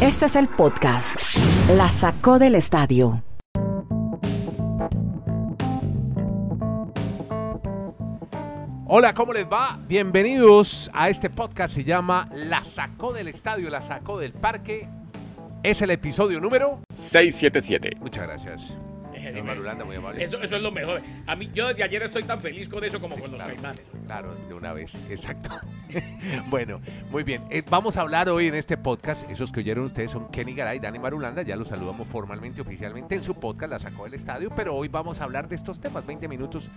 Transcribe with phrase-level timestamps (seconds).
[0.00, 1.16] Este es el podcast.
[1.76, 3.22] La sacó del estadio.
[8.86, 9.78] Hola, ¿cómo les va?
[9.86, 11.74] Bienvenidos a este podcast.
[11.74, 14.88] Se llama La sacó del estadio, la sacó del parque.
[15.62, 17.98] Es el episodio número 677.
[18.00, 18.76] Muchas gracias.
[19.30, 20.22] Señor Marulanda, muy amable.
[20.24, 21.00] Eso, eso es lo mejor.
[21.26, 23.82] A mí, yo desde ayer estoy tan feliz con eso como con los Claro, caimanes.
[24.06, 25.50] Claro, de una vez, exacto.
[26.50, 27.42] bueno, muy bien.
[27.50, 29.28] Eh, vamos a hablar hoy en este podcast.
[29.30, 31.42] Esos que oyeron ustedes son Kenny Garay Dani Marulanda.
[31.42, 34.50] Ya los saludamos formalmente, oficialmente en su podcast, La Sacó del Estadio.
[34.54, 36.68] Pero hoy vamos a hablar de estos temas, 20 minutos,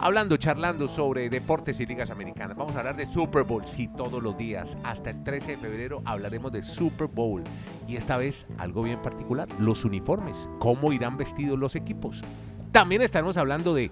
[0.00, 2.56] hablando, charlando sobre deportes y ligas americanas.
[2.56, 4.76] Vamos a hablar de Super Bowl, sí, todos los días.
[4.84, 7.42] Hasta el 13 de febrero hablaremos de Super Bowl.
[7.86, 10.36] Y esta vez algo bien particular, los uniformes.
[10.58, 11.93] ¿Cómo irán vestidos los equipos?
[12.72, 13.90] También estaremos hablando de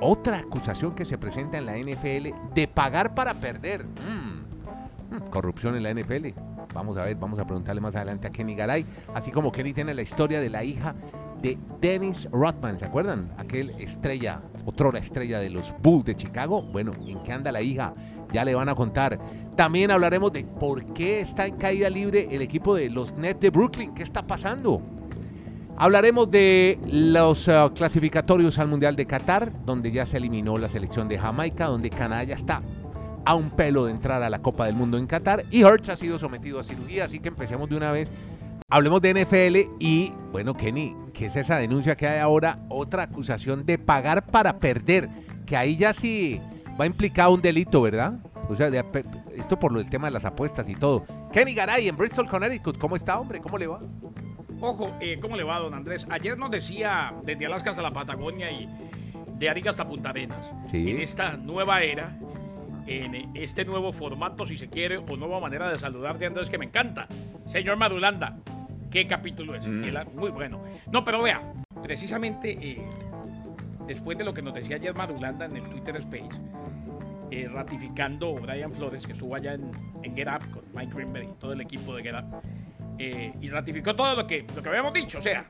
[0.00, 3.84] otra acusación que se presenta en la NFL de pagar para perder.
[3.84, 6.34] Mm, mm, corrupción en la NFL.
[6.72, 8.84] Vamos a ver, vamos a preguntarle más adelante a Kenny Garay.
[9.14, 10.94] Así como Kenny tiene la historia de la hija
[11.40, 12.78] de Dennis Rodman.
[12.78, 13.30] ¿Se acuerdan?
[13.38, 16.62] Aquel estrella, otrora estrella de los Bulls de Chicago.
[16.62, 17.94] Bueno, ¿en qué anda la hija?
[18.32, 19.20] Ya le van a contar.
[19.54, 23.50] También hablaremos de por qué está en caída libre el equipo de los Nets de
[23.50, 23.94] Brooklyn.
[23.94, 24.82] ¿Qué está pasando?
[25.76, 31.08] Hablaremos de los eh, clasificatorios al Mundial de Qatar, donde ya se eliminó la selección
[31.08, 32.62] de Jamaica, donde Canadá ya está
[33.24, 35.96] a un pelo de entrar a la Copa del Mundo en Qatar y Hurts ha
[35.96, 38.08] sido sometido a cirugía, así que empecemos de una vez.
[38.68, 42.58] Hablemos de NFL y, bueno, Kenny, ¿qué es esa denuncia que hay ahora?
[42.68, 45.08] Otra acusación de pagar para perder,
[45.46, 46.40] que ahí ya sí
[46.80, 48.20] va implicado un delito, ¿verdad?
[48.48, 48.84] O sea, de
[49.36, 51.04] esto por lo del tema de las apuestas y todo.
[51.32, 53.40] Kenny Garay en Bristol, Connecticut, ¿cómo está, hombre?
[53.40, 53.80] ¿Cómo le va?
[54.60, 56.06] Ojo, eh, ¿cómo le va, don Andrés?
[56.10, 58.68] Ayer nos decía desde Alaska hasta la Patagonia y
[59.38, 60.50] de Arica hasta Punta Arenas.
[60.70, 60.90] Sí.
[60.90, 62.16] En esta nueva era,
[62.86, 66.58] en este nuevo formato, si se quiere, o nueva manera de saludar de Andrés, que
[66.58, 67.08] me encanta.
[67.50, 68.38] Señor Madulanda,
[68.90, 69.66] ¿qué capítulo es?
[69.66, 70.18] Mm.
[70.18, 70.62] Muy bueno.
[70.90, 71.42] No, pero vea,
[71.82, 72.86] precisamente eh,
[73.86, 76.40] después de lo que nos decía ayer Madulanda en el Twitter Space,
[77.30, 79.70] eh, ratificando Brian Flores, que estuvo allá en,
[80.02, 82.42] en Get Up con Mike Greenberg y todo el equipo de Get Up,
[82.98, 85.46] eh, y ratificó todo lo que, lo que habíamos dicho, o sea,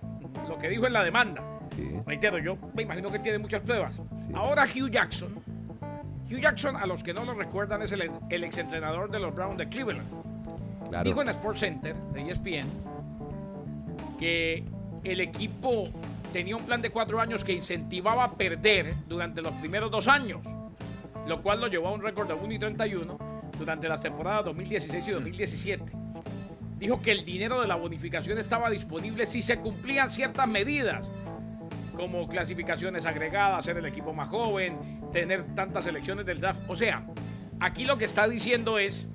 [0.49, 1.43] lo que dijo en la demanda.
[1.77, 1.91] Sí.
[2.06, 3.97] Reitero, yo me imagino que tiene muchas pruebas.
[3.97, 4.32] Sí.
[4.34, 5.34] Ahora Hugh Jackson,
[6.31, 9.59] Hugh Jackson, a los que no lo recuerdan, es el, el exentrenador de los Browns
[9.59, 10.09] de Cleveland.
[10.88, 11.04] Claro.
[11.04, 12.69] Dijo en Sports Center de ESPN
[14.19, 14.65] que
[15.03, 15.88] el equipo
[16.33, 20.41] tenía un plan de cuatro años que incentivaba a perder durante los primeros dos años,
[21.27, 23.19] lo cual lo llevó a un récord de 1 y 31
[23.59, 26.03] durante las temporadas 2016 y 2017.
[26.79, 31.09] Dijo que el dinero de la bonificación estaba disponible si se cumplían ciertas medidas,
[31.97, 34.77] como clasificaciones agregadas, ser el equipo más joven,
[35.13, 36.61] tener tantas selecciones del draft.
[36.69, 37.07] O sea,
[37.61, 39.07] aquí lo que está diciendo es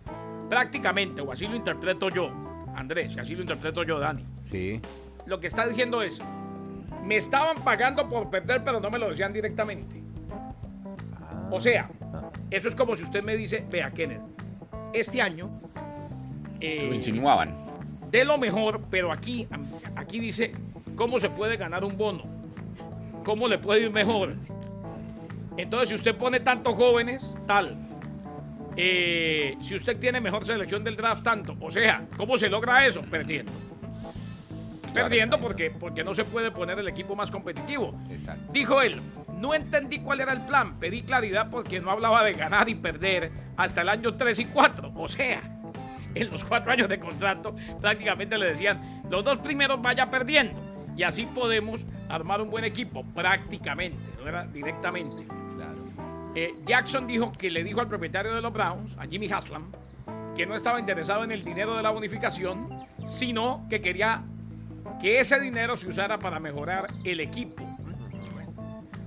[0.49, 2.31] prácticamente, o así lo interpreto yo,
[2.75, 4.25] Andrés, y así lo interpreto yo, Dani.
[4.43, 4.81] Sí.
[5.25, 6.21] Lo que está diciendo es,
[7.03, 10.01] me estaban pagando por perder, pero no me lo decían directamente.
[11.51, 11.89] O sea,
[12.49, 14.21] eso es como si usted me dice, vea, Kenneth,
[14.93, 15.51] este año
[16.59, 17.55] eh, Lo insinuaban.
[18.11, 19.47] de lo mejor, pero aquí,
[19.95, 20.51] aquí dice
[20.95, 22.23] cómo se puede ganar un bono,
[23.23, 24.35] cómo le puede ir mejor.
[25.57, 27.77] Entonces, si usted pone tantos jóvenes, tal.
[28.77, 31.55] Eh, si usted tiene mejor selección del draft, tanto.
[31.59, 33.01] O sea, ¿cómo se logra eso?
[33.01, 33.51] Perdiendo.
[34.93, 37.93] Perdiendo porque, porque no se puede poner el equipo más competitivo.
[38.09, 38.51] Exacto.
[38.53, 39.01] Dijo él,
[39.37, 43.29] no entendí cuál era el plan, pedí claridad porque no hablaba de ganar y perder
[43.57, 44.93] hasta el año 3 y 4.
[44.95, 45.41] O sea,
[46.15, 50.59] en los cuatro años de contrato prácticamente le decían, los dos primeros vaya perdiendo.
[50.95, 55.25] Y así podemos armar un buen equipo, prácticamente, no era directamente.
[55.55, 55.77] Claro.
[56.35, 59.71] Eh, Jackson dijo que le dijo al propietario de los Browns, a Jimmy Haslam,
[60.35, 64.23] que no estaba interesado en el dinero de la bonificación, sino que quería
[64.99, 67.63] que ese dinero se usara para mejorar el equipo.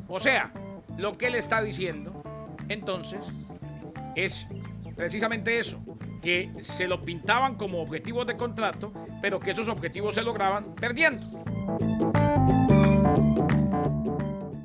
[0.08, 0.50] O sea,
[0.96, 2.22] lo que él está diciendo,
[2.68, 3.20] entonces,
[4.14, 4.46] es
[4.96, 5.82] precisamente eso,
[6.22, 11.42] que se lo pintaban como objetivos de contrato, pero que esos objetivos se lograban perdiendo.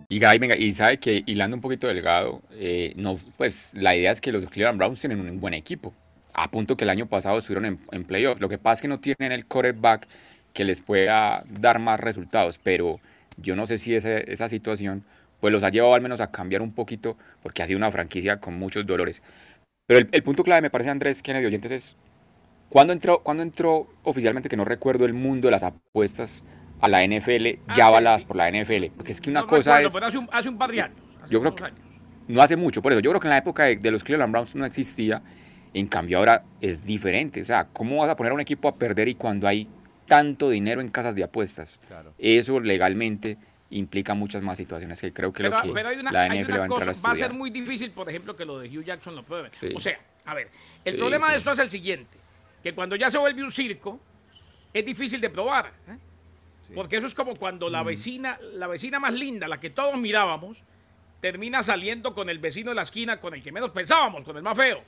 [0.09, 4.11] Y Guy, venga, y sabe que hilando un poquito delgado, eh, no, pues la idea
[4.11, 5.93] es que los Cleveland Browns tienen un buen equipo.
[6.33, 8.39] A punto que el año pasado estuvieron en, en playoff.
[8.39, 10.07] Lo que pasa es que no tienen el quarterback
[10.53, 12.99] que les pueda dar más resultados, pero
[13.37, 15.03] yo no sé si ese- esa situación
[15.39, 18.39] pues los ha llevado al menos a cambiar un poquito, porque ha sido una franquicia
[18.39, 19.21] con muchos dolores.
[19.87, 21.95] Pero el, el punto clave me parece, Andrés, Kennedy Oyentes, es
[22.69, 26.43] ¿cuándo entró, cuándo entró oficialmente, que no recuerdo el mundo de las apuestas
[26.81, 27.81] a la NFL, Ah, ya sí.
[27.81, 28.91] avaladas por la NFL?
[28.95, 29.93] Porque es que una No cosa recuerdo, es...
[29.93, 30.97] pero hace un, hace un par de años.
[31.23, 31.79] hace Yo creo que- años.
[32.27, 34.31] no hace mucho, por eso yo creo que en la época de, de los Cleveland
[34.31, 35.21] Browns no existía
[35.73, 37.41] En cambio ahora es diferente.
[37.41, 39.67] O sea, ¿cómo vas a poner a un equipo a perder y cuando hay
[40.07, 41.77] tanto dinero en casas de apuestas?
[42.17, 43.37] Eso legalmente
[43.69, 45.67] implica muchas más situaciones que creo que lo que
[46.11, 47.01] la NFL va a entrar a.
[47.01, 49.51] Va a ser muy difícil, por ejemplo, que lo de Hugh Jackson lo pruebe.
[49.75, 50.49] O sea, a ver,
[50.85, 52.17] el problema de esto es el siguiente,
[52.63, 53.99] que cuando ya se vuelve un circo,
[54.73, 55.73] es difícil de probar.
[55.87, 55.97] ¿eh?
[56.75, 57.87] Porque eso es como cuando la mm.
[57.87, 60.63] vecina, la vecina más linda, la que todos mirábamos,
[61.21, 64.43] termina saliendo con el vecino de la esquina, con el que menos pensábamos, con el
[64.43, 64.81] más feo.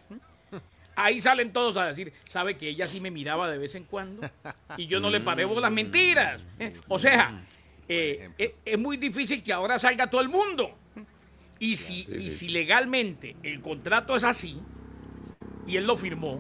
[0.96, 4.30] Ahí salen todos a decir, sabe que ella sí me miraba de vez en cuando
[4.78, 6.42] y yo no le paré las mentiras.
[6.60, 6.76] ¿eh?
[6.90, 7.42] O sea,
[7.90, 10.78] eh, eh, es muy difícil que ahora salga todo el mundo.
[11.58, 14.62] Y si, y si legalmente el contrato es así
[15.68, 16.40] y él lo firmó,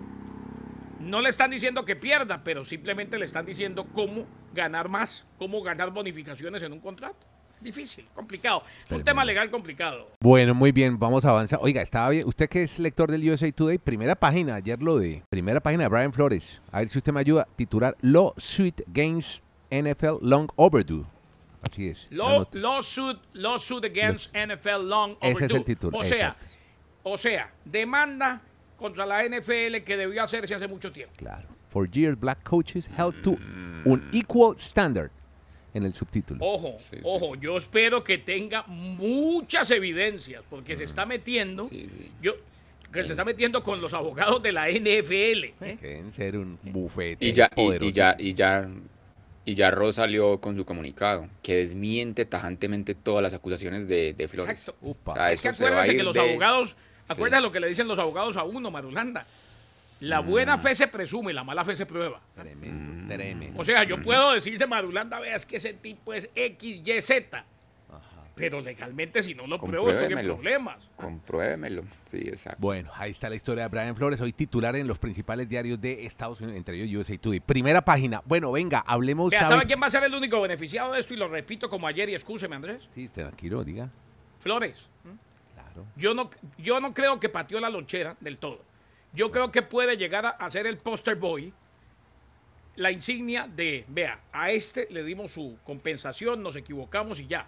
[1.00, 5.62] no le están diciendo que pierda, pero simplemente le están diciendo cómo ganar más, cómo
[5.62, 7.26] ganar bonificaciones en un contrato.
[7.60, 8.64] Difícil, complicado.
[8.86, 10.08] Es un tema legal complicado.
[10.22, 11.60] Bueno, muy bien, vamos a avanzar.
[11.62, 12.26] Oiga, estaba bien.
[12.26, 15.90] Usted que es lector del USA Today, primera página, ayer lo de primera página de
[15.90, 16.62] Brian Flores.
[16.72, 17.48] A ver si usted me ayuda.
[17.58, 21.06] Titular Lawsuit Games NFL Long Overdue.
[21.62, 22.08] Así es.
[22.12, 25.46] Law, lawsuit, lawsuit against NFL Long Overdue.
[25.46, 25.98] Ese es el título.
[25.98, 26.36] O sea,
[27.04, 28.42] o sea, demanda
[28.78, 31.14] contra la NFL que debió hacerse hace mucho tiempo.
[31.18, 31.48] Claro.
[31.70, 33.38] For years, black coaches held to
[33.86, 35.12] un equal standard
[35.74, 36.44] en el subtítulo.
[36.44, 41.70] Ojo, ojo, yo espero que tenga muchas evidencias, porque se está metiendo,
[42.22, 42.34] yo,
[42.92, 45.44] que se está metiendo con los abogados de la NFL.
[45.62, 45.78] ¿eh?
[45.80, 48.68] Que ser un bufete y ya, y, ya, y ya,
[49.50, 54.28] y ya Ross salió con su comunicado, que desmiente tajantemente todas las acusaciones de, de
[54.28, 54.52] Flores.
[54.52, 54.96] Exacto.
[55.04, 56.76] O sea, es que acuérdense que los abogados,
[57.08, 59.26] acuérdense lo que le dicen los abogados a uno, Marulanda.
[60.02, 62.22] La buena fe se presume, la mala fe se prueba.
[62.36, 63.60] Tremendo, tremendo.
[63.60, 67.44] O sea, yo puedo decirte, Madulanda, veas que ese tipo es X, Y, Z.
[68.40, 70.78] Pero legalmente, si no lo pruebo, estoy en problemas.
[70.96, 71.84] Compruébemelo.
[72.06, 72.60] Sí, exacto.
[72.60, 76.06] Bueno, ahí está la historia de Brian Flores, hoy titular en los principales diarios de
[76.06, 77.40] Estados Unidos, entre ellos USA Today.
[77.40, 78.22] Primera página.
[78.26, 79.30] Bueno, venga, hablemos.
[79.30, 81.14] Vea, ¿Sabe quién va a ser el único beneficiado de esto?
[81.14, 82.88] Y lo repito como ayer y escúcheme, Andrés.
[82.96, 83.90] Sí, tranquilo, diga.
[84.40, 84.88] Flores.
[85.54, 85.86] Claro.
[85.96, 88.70] Yo no, yo no creo que pateó la lonchera del todo
[89.14, 91.52] yo creo que puede llegar a, ser el poster boy,
[92.76, 97.48] la insignia de, vea, a este le dimos su compensación, nos equivocamos y ya.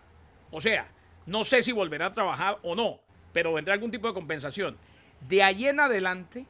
[0.51, 0.88] O sea,
[1.25, 3.00] no sé si volverá a trabajar o no,
[3.33, 4.77] pero vendrá algún tipo de compensación.
[5.21, 6.45] De ahí en adelante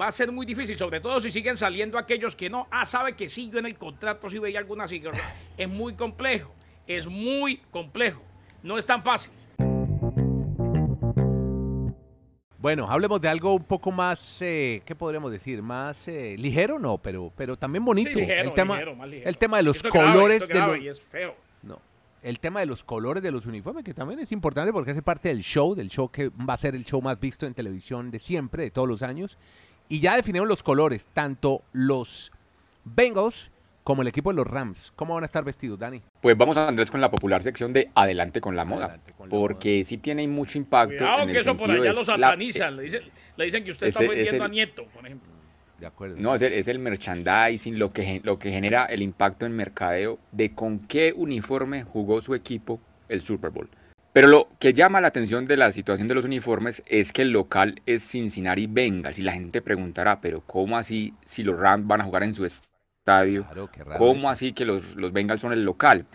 [0.00, 3.14] va a ser muy difícil, sobre todo si siguen saliendo aquellos que no, ah, sabe
[3.14, 5.02] que sí, yo en el contrato sí veía alguna así.
[5.56, 6.54] Es muy complejo,
[6.86, 8.22] es muy complejo,
[8.62, 9.32] no es tan fácil.
[12.58, 15.60] Bueno, hablemos de algo un poco más, eh, ¿qué podríamos decir?
[15.60, 18.18] Más eh, ligero, no, pero, pero también bonito.
[18.18, 21.02] el, tema, el tema de los colores de los,
[21.62, 21.78] No,
[22.24, 25.28] el tema de los colores de los uniformes, que también es importante porque hace parte
[25.28, 28.18] del show, del show que va a ser el show más visto en televisión de
[28.18, 29.36] siempre, de todos los años.
[29.90, 32.32] Y ya definieron los colores, tanto los
[32.84, 33.50] Bengals
[33.84, 34.90] como el equipo de los Rams.
[34.96, 36.00] ¿Cómo van a estar vestidos, Dani?
[36.22, 38.98] Pues vamos a Andrés con la popular sección de Adelante con la moda,
[39.28, 40.96] porque sí tiene mucho impacto.
[40.96, 42.84] Cuidado en que eso por allá lo satanizan, le,
[43.44, 45.33] dicen, que usted está vendiendo a Nieto, por ejemplo.
[45.78, 46.16] De acuerdo.
[46.18, 50.18] No, es el, es el, merchandising, lo que, lo que genera el impacto en mercadeo
[50.32, 53.68] de con qué uniforme jugó su equipo el Super Bowl.
[54.12, 57.30] Pero lo que llama la atención de la situación de los uniformes es que el
[57.30, 62.00] local es Cincinnati Bengals y la gente preguntará, pero ¿cómo así si los Rams van
[62.00, 62.44] a jugar en su
[63.04, 63.46] estadio.
[63.98, 66.06] ¿Cómo así que los, los Bengals son el local?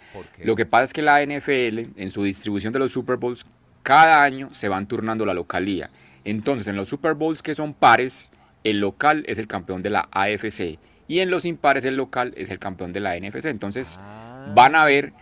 [0.44, 3.46] Lo que pasa es que la NFL, en su distribución de los Super Bowls,
[3.84, 5.92] cada año se van turnando la localía.
[6.25, 8.30] Entonces, en los Super Bowls que son pares,
[8.63, 10.80] el local es el campeón de la AFC.
[11.08, 13.46] Y en los impares, el local es el campeón de la NFC.
[13.46, 14.51] Entonces, ah.
[14.56, 15.13] van a ver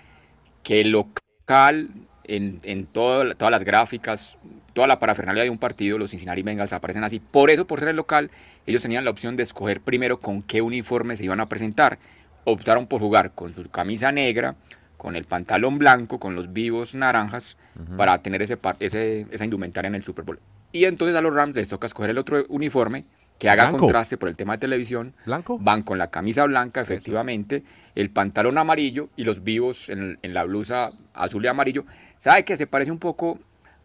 [0.64, 1.90] que el local,
[2.26, 4.38] en, en todas las gráficas,
[4.74, 7.20] toda la parafernalia de un partido, los Cincinnati Bengals aparecen así.
[7.20, 8.30] Por eso, por ser el local,
[8.66, 12.00] ellos tenían la opción de escoger primero con qué uniforme se iban a presentar.
[12.44, 14.56] Optaron por jugar con su camisa negra,
[14.98, 17.58] con el pantalón blanco, con los vivos naranjas,
[17.96, 20.40] para tener ese, ese, esa indumentaria en el Super Bowl.
[20.72, 23.06] Y entonces a los Rams les toca escoger el otro uniforme
[23.40, 25.14] que haga contraste por el tema de televisión.
[25.26, 25.58] ¿Blanco?
[25.60, 27.64] Van con la camisa blanca, efectivamente,
[27.96, 31.86] el pantalón amarillo y los vivos en, en, la blusa azul y amarillo.
[32.18, 33.40] ¿Sabe que se parece un poco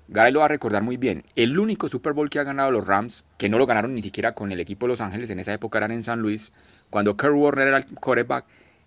[0.09, 1.25] Gary lo va a recordar muy bien.
[1.37, 4.35] El único Super Bowl que ha ganado los Rams, que no lo ganaron ni siquiera
[4.35, 6.52] con el equipo de Los Ángeles, en esa época eran en San Luis,
[6.90, 8.44] cuando Kurt Warner era el quarterback,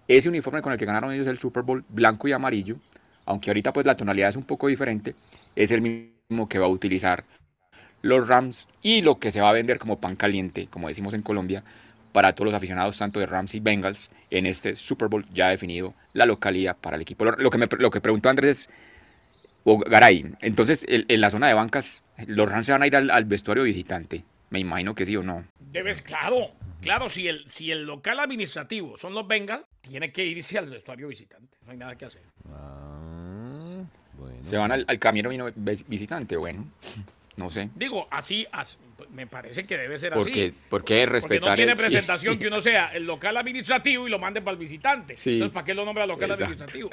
[0.08, 2.78] ese uniforme con el que ganaron ellos el Super Bowl, blanco y amarillo,
[3.26, 5.16] aunque ahorita pues la tonalidad es un poco diferente,
[5.56, 7.24] es el mismo que va a utilizar
[8.06, 11.24] los Rams y lo que se va a vender como pan caliente, como decimos en
[11.24, 11.64] Colombia,
[12.12, 15.96] para todos los aficionados tanto de Rams y Bengals en este Super Bowl ya definido
[16.14, 17.26] la localidad para el equipo.
[17.26, 18.70] Lo que, me, lo que preguntó Andrés es
[19.64, 20.36] o Garay.
[20.42, 24.24] Entonces, en, la zona de bancas, los Rams se van a ir al, vestuario visitante.
[24.52, 25.44] Me imagino que sí o no.
[25.60, 30.60] Debes, claro, claro, si el, si el local administrativo son los Bengals, tiene que irse
[30.60, 31.58] al vestuario visitante.
[31.66, 32.22] No hay nada que hacer.
[32.54, 33.84] Ah,
[34.14, 34.38] bueno.
[34.44, 35.32] Se van al, al camino
[35.88, 36.68] visitante, bueno.
[37.38, 37.70] No sé.
[37.76, 38.78] Digo, así, as-
[39.12, 40.52] me parece que debe ser Porque, así.
[40.52, 44.20] porque Porque respetar no tiene el- presentación que uno sea el local administrativo y lo
[44.20, 45.18] mande para el visitante.
[45.18, 45.34] Sí.
[45.34, 46.46] Entonces, ¿para qué lo nombra local Exacto.
[46.54, 46.90] administrativo?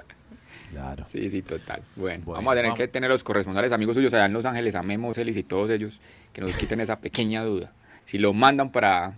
[0.72, 1.04] Claro.
[1.06, 1.82] Sí, sí, total.
[1.96, 2.78] Bueno, Bueno, vamos a tener vamos.
[2.78, 5.70] que tener los corresponsales amigos suyos allá en Los Ángeles, a Memo, Celis y todos
[5.70, 6.00] ellos,
[6.32, 7.72] que nos quiten esa pequeña duda.
[8.06, 9.12] Si lo mandan para,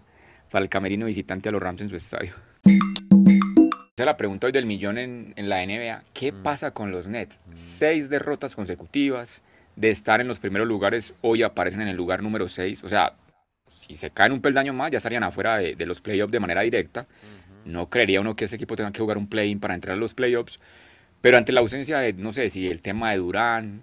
[0.50, 2.34] para el camerino visitante a los Rams en su estadio.
[2.66, 6.02] Esa es la pregunta hoy del millón en, en la NBA.
[6.12, 6.42] ¿Qué Mm.
[6.42, 7.38] pasa con los Nets?
[7.54, 9.40] Seis derrotas consecutivas.
[9.76, 12.84] De estar en los primeros lugares, hoy aparecen en el lugar número 6.
[12.84, 13.14] O sea,
[13.68, 16.62] si se caen un peldaño más, ya estarían afuera de, de los playoffs de manera
[16.62, 17.06] directa.
[17.64, 20.14] No creería uno que ese equipo tenga que jugar un play-in para entrar a los
[20.14, 20.60] playoffs.
[21.20, 23.82] Pero ante la ausencia de, no sé, si el tema de Durán,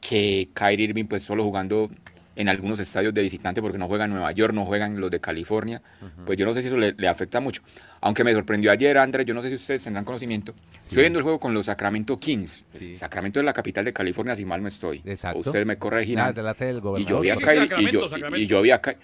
[0.00, 1.90] que Kyrie Irving pues solo jugando
[2.38, 5.20] en algunos estadios de visitante porque no juega en Nueva York, no juegan los de
[5.20, 5.82] California,
[6.24, 7.62] pues yo no sé si eso le, le afecta mucho.
[8.00, 10.54] Aunque me sorprendió ayer, Andrés, yo no sé si ustedes tendrán conocimiento.
[10.86, 12.64] Estoy viendo el juego con los Sacramento Kings.
[12.78, 12.94] Sí.
[12.94, 15.02] Sacramento es la capital de California, si mal no estoy.
[15.04, 15.40] Exacto.
[15.40, 16.32] Ustedes me Nada, corregirán.
[16.34, 18.06] de la sede del Y yo vi a Sí, Kyrie, y yo,
[18.38, 18.96] y- y yo vi a Ky-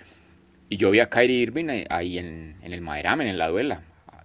[0.69, 3.81] y yo vi a Kyrie Irving eh, ahí en, en el Maderamen, en la duela,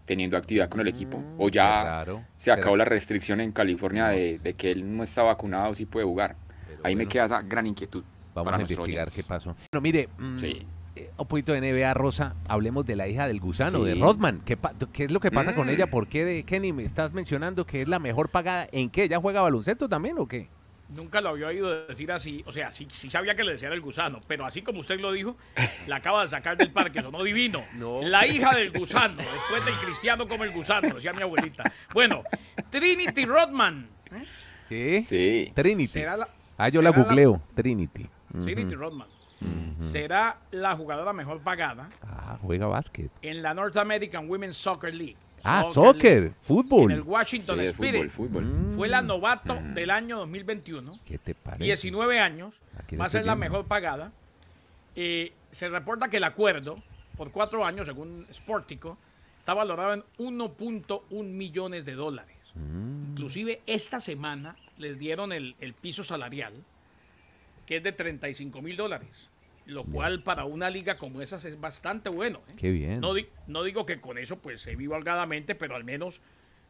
[0.05, 1.23] teniendo actividad con el equipo.
[1.39, 2.23] O ya raro.
[2.37, 5.85] se acabó Será- la restricción en California de, de que él no está vacunado, sí
[5.87, 6.35] puede jugar.
[6.83, 7.09] Ahí me bueno.
[7.09, 8.03] queda esa gran inquietud.
[8.43, 9.55] Vamos para a investigar qué pasó.
[9.72, 10.65] Bueno, mire, mm, Sí.
[10.96, 13.96] eh, un poquito de NBA Rosa, hablemos de la hija del gusano, de.
[13.96, 14.41] Rodman.
[14.46, 14.58] ¿Qué,
[14.91, 15.72] qué es lo que pasa con Mm.
[15.72, 15.88] ella?
[15.88, 18.67] ¿Por qué, de, Kenny, me estás mencionando que es la mejor pagada?
[18.72, 19.03] ¿En qué?
[19.03, 20.48] ¿Ella juega baloncesto también o qué?
[20.89, 22.43] Nunca lo había oído decir así.
[22.48, 25.12] O sea, sí, sí sabía que le decían el gusano, pero así como usted lo
[25.12, 25.38] dijo,
[25.86, 27.63] la acaba de sacar del parque, sonó divino.
[27.75, 28.01] No.
[28.01, 31.72] La hija del gusano, después del cristiano como el gusano, decía mi abuelita.
[31.93, 32.24] Bueno,
[32.72, 33.88] Trinity Rodman.
[34.12, 34.24] ¿eh?
[34.67, 35.03] Sí.
[35.03, 35.51] Sí.
[35.53, 35.88] Trinity.
[35.93, 36.27] Será la,
[36.58, 37.39] ah, yo la googleo.
[37.53, 38.75] Trinity Ujú.
[38.75, 39.07] Rodman.
[39.79, 43.09] Será la jugadora mejor pagada Ah, juega básquet.
[43.21, 45.15] en la North American Women's Soccer League.
[45.45, 46.95] Ah, League, soccer, En el fútbol.
[46.98, 47.07] Mm.
[47.07, 48.09] Washington Sí, Spirit.
[48.09, 48.74] fútbol, fútbol.
[48.75, 51.00] Fue la novato del año 2021.
[51.05, 51.63] ¿Qué te parece?
[51.63, 54.12] 19 años, Aquí va a ser la mejor pagada.
[54.98, 56.83] Eh, se reporta que el acuerdo
[57.15, 58.98] por cuatro años, según Sportico,
[59.39, 62.36] está valorado en 1.1 millones de dólares.
[62.55, 63.12] Mm.
[63.12, 66.53] Inclusive esta semana les dieron el, el piso salarial,
[67.69, 69.29] que es de 35 mil dólares,
[69.67, 72.41] lo cual para una liga como esas es bastante bueno.
[72.49, 72.53] ¿eh?
[72.57, 72.99] Qué bien.
[72.99, 76.19] No, di- no digo que con eso pues se viva holgadamente, pero al menos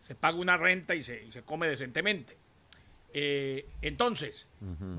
[0.06, 2.36] se paga una renta y se, y se come decentemente.
[3.14, 4.46] Eh, entonces,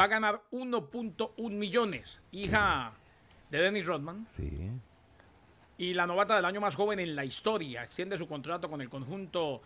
[0.00, 2.92] va a ganar 1.1 millones, hija
[3.50, 4.50] de Dennis Rodman, Sí.
[5.76, 7.84] y la novata del año más joven en la historia.
[7.84, 9.60] Extiende su contrato con el conjunto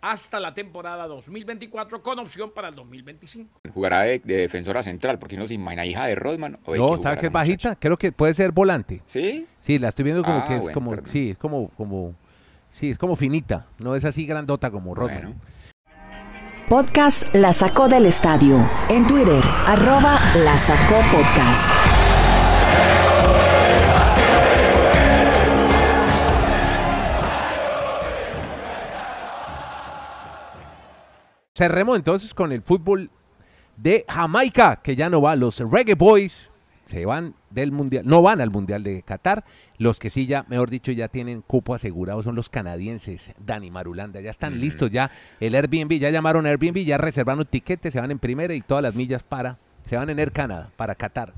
[0.00, 3.60] hasta la temporada 2024 con opción para el 2025.
[3.72, 6.58] Jugará de, de defensora central, porque uno se imagina hija de Rodman.
[6.64, 7.38] o No, ¿sabes qué es muchacha?
[7.38, 7.76] bajita?
[7.76, 9.02] Creo que puede ser volante.
[9.06, 9.46] Sí.
[9.58, 11.06] Sí, la estoy viendo como Ah, que es bueno, como, perdón.
[11.08, 12.14] sí, es como, como,
[12.70, 13.66] sí, es como finita.
[13.78, 15.22] No es así grandota como Rodman.
[15.22, 15.36] Bueno.
[16.68, 18.58] Podcast La Sacó del Estadio.
[18.88, 21.95] En Twitter, arroba La Sacó Podcast.
[31.56, 33.08] Cerremos entonces con el fútbol
[33.78, 35.36] de Jamaica, que ya no va.
[35.36, 36.50] Los Reggae Boys
[36.84, 39.42] se van del mundial, no van al mundial de Qatar.
[39.78, 44.20] Los que sí ya, mejor dicho, ya tienen cupo asegurado son los canadienses, Dani Marulanda.
[44.20, 45.10] Ya están listos, ya
[45.40, 48.82] el Airbnb, ya llamaron a Airbnb, ya reservaron tiquetes, se van en primera y todas
[48.82, 51.32] las millas para, se van en Air Canada, para Qatar.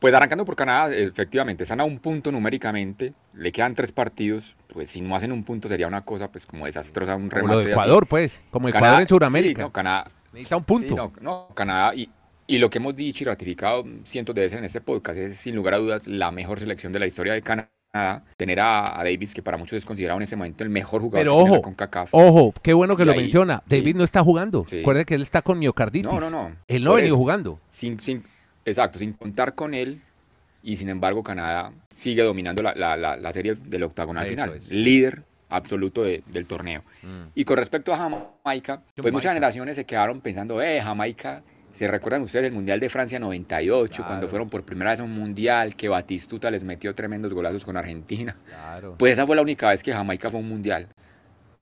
[0.00, 4.88] Pues arrancando por Canadá, efectivamente, están a un punto numéricamente, le quedan tres partidos, pues
[4.90, 7.52] si no hacen un punto sería una cosa pues como desastrosa, un Como remate.
[7.54, 7.70] lo de así.
[7.72, 9.60] Ecuador, pues, como Ecuador Canadá- en Sudamérica.
[9.60, 10.88] Sí, no, Canadá, Necesita un punto.
[10.88, 12.08] Sí, no, no, Canadá y,
[12.46, 15.54] y lo que hemos dicho y ratificado cientos de veces en este podcast es sin
[15.54, 17.68] lugar a dudas la mejor selección de la historia de Canadá.
[18.36, 21.24] Tener a, a Davis, que para muchos es considerado en ese momento el mejor jugador
[21.24, 23.62] Pero que tiene la ojo, ojo, qué bueno que Y lo ahí- menciona.
[23.68, 23.76] sí.
[23.78, 24.64] David no está jugando.
[24.68, 24.76] Sí.
[24.76, 26.08] Recuerde que él está con miocarditis.
[26.10, 26.52] No, no, no.
[26.68, 27.58] Él no ha venido jugando.
[27.68, 28.22] Sin, sin,
[28.64, 30.00] exacto, sin contar con él.
[30.62, 34.54] Y sin embargo, Canadá sigue dominando la, la- la- la serie del octagonal final.
[34.56, 34.68] es.
[34.70, 36.82] Líder absoluto de- del torneo.
[37.34, 42.22] Y con respecto a Jamaica, pues muchas generaciones se quedaron pensando, eh, Jamaica, ¿se recuerdan
[42.22, 44.08] ustedes el Mundial de Francia 98, Claro.
[44.08, 47.76] cuando fueron por primera vez a un Mundial, que Batistuta les metió tremendos golazos con
[47.78, 48.36] Argentina?
[48.46, 48.96] Claro.
[48.98, 50.88] Pues esa fue la única vez que Jamaica fue un Mundial.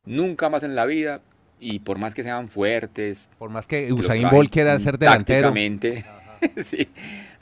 [0.05, 1.21] Nunca más en la vida,
[1.60, 5.52] y por más que sean fuertes, Por más que Usain Bolt quiera ser delantero.
[6.62, 6.88] Sí.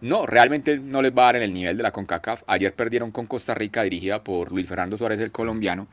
[0.00, 2.44] No, realmente no les va a dar en el nivel de la CONCACAF.
[2.46, 5.86] Ayer perdieron con Costa Rica, dirigida por Luis Fernando Suárez, el colombiano.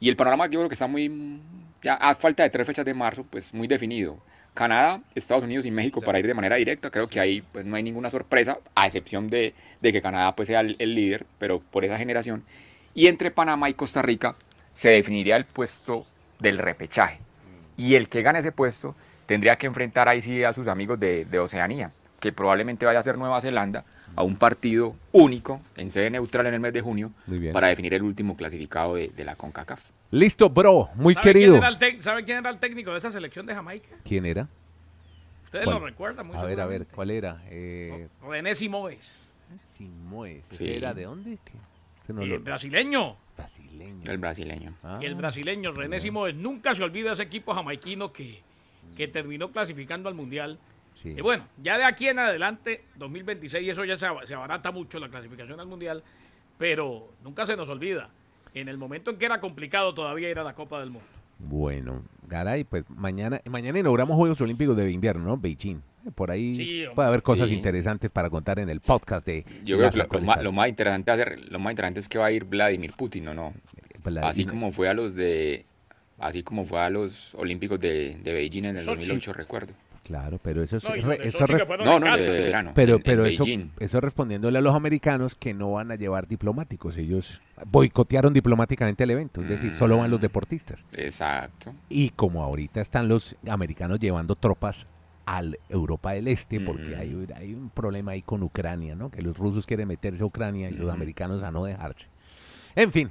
[0.00, 1.40] Y el panorama yo creo que está muy,
[1.82, 4.18] ya a falta de tres fechas de marzo, pues muy definido.
[4.54, 6.90] Canadá, Estados Unidos y México para ir de manera directa.
[6.90, 10.48] Creo que ahí pues no hay ninguna sorpresa, a excepción de, de que Canadá pues
[10.48, 12.44] sea el, el líder, pero por esa generación.
[12.94, 14.36] Y entre Panamá y Costa Rica
[14.70, 16.06] se definiría el puesto
[16.40, 17.20] del repechaje.
[17.78, 18.94] Y el que gane ese puesto
[19.24, 23.02] tendría que enfrentar ahí sí a sus amigos de, de Oceanía, que probablemente vaya a
[23.02, 23.84] ser Nueva Zelanda,
[24.16, 27.12] a un partido único en sede neutral en el mes de junio
[27.52, 29.90] para definir el último clasificado de, de la CONCACAF.
[30.10, 30.88] Listo, bro.
[30.96, 31.60] Muy ¿Sabe querido.
[31.78, 33.86] Quién ¿Sabe quién era el técnico de esa selección de Jamaica?
[34.04, 34.48] ¿Quién era?
[35.44, 35.78] Ustedes ¿Cuál?
[35.78, 36.86] lo recuerdan muy A ver, a ver.
[36.86, 37.40] ¿cuál era?
[37.48, 38.98] Eh, René Simoes,
[39.76, 40.44] Simoes.
[40.50, 40.72] ¿Ese Sí.
[40.72, 41.38] ¿Era de dónde?
[42.08, 43.16] El lo- brasileño.
[43.36, 44.02] brasileño.
[44.06, 44.74] El brasileño.
[44.82, 48.40] Ah, El brasileño René Simoes nunca se olvida ese equipo jamaiquino que,
[48.96, 50.58] que terminó clasificando al Mundial.
[51.02, 51.10] sí.
[51.16, 55.08] Y bueno, ya de aquí en adelante, 2026, eso ya se, se abarata mucho la
[55.08, 56.02] clasificación al Mundial,
[56.58, 58.08] pero nunca se nos olvida.
[58.54, 61.06] En el momento en que era complicado todavía ir a la Copa del Mundo.
[61.38, 65.36] Bueno, Garay, pues mañana, mañana inauguramos Juegos Olímpicos de Invierno, ¿no?
[65.36, 65.80] Beijing.
[66.14, 67.54] Por ahí Sí, puede haber cosas Sí.
[67.54, 71.14] interesantes para contar en el podcast de Yo creo que lo, más, lo más interesante
[71.16, 73.34] ser- lo más interesante es que va a ir Vladimir Putin, ¿no?
[73.34, 73.54] no
[74.04, 75.64] Vladimir- Así como fue a los de
[76.18, 78.98] así como fue a los Olímpicos de, de Beijing en el Sochi.
[79.00, 79.72] 2008, recuerdo.
[80.04, 80.84] Claro, pero eso es...
[80.84, 82.24] No, re- eso re- No, no, casa.
[82.30, 82.72] de verano.
[82.74, 83.70] pero en- en pero eso, Beijing.
[83.78, 86.96] eso respondiéndole a los americanos que no van a llevar diplomáticos.
[86.96, 89.42] Ellos boicotearon diplomáticamente el evento.
[89.42, 90.22] Es decir, solo van los Mm.
[90.22, 90.82] deportistas.
[90.96, 91.74] Exacto.
[91.90, 94.88] Y como ahorita están los americanos llevando tropas
[95.36, 97.00] al Europa del Este, porque Mm.
[97.00, 99.10] hay, hay un problema ahí con Ucrania, ¿no?
[99.10, 102.08] Que los rusos quieren meterse a Ucrania y los americanos a no dejarse.
[102.74, 103.10] En fin,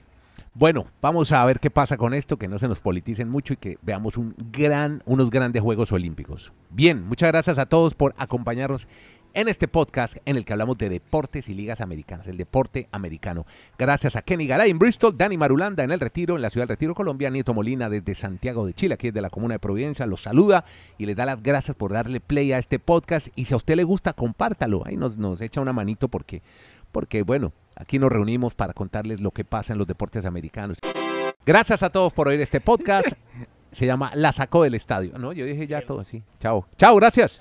[0.54, 3.58] bueno, vamos a ver qué pasa con esto, que no se nos politicen mucho y
[3.58, 6.52] que veamos un gran, unos grandes Juegos Olímpicos.
[6.72, 8.88] Bien, muchas gracias a todos por acompañarnos
[9.38, 13.46] en este podcast en el que hablamos de deportes y ligas americanas, el deporte americano.
[13.78, 16.70] Gracias a Kenny Garay en Bristol, Dani Marulanda en El Retiro, en la ciudad del
[16.70, 20.24] Retiro, Colombia, Nieto Molina desde Santiago de Chile, aquí desde la comuna de Providencia, los
[20.24, 20.66] saluda
[20.98, 23.76] y les da las gracias por darle play a este podcast y si a usted
[23.76, 26.42] le gusta, compártalo, ahí nos, nos echa una manito porque,
[26.92, 30.80] porque bueno, aquí nos reunimos para contarles lo que pasa en los deportes americanos.
[31.46, 33.10] Gracias a todos por oír este podcast.
[33.72, 35.16] Se llama La Sacó del Estadio.
[35.20, 36.24] No, yo dije ya todo así.
[36.40, 36.66] Chao.
[36.76, 37.40] Chao, gracias.